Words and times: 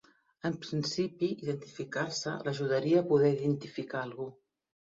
En 0.47 0.53
principi 0.61 1.29
identificar-se 1.47 2.35
l'ajudaria 2.49 3.05
a 3.05 3.07
poder 3.15 3.33
identificar 3.37 4.05
algú. 4.05 4.31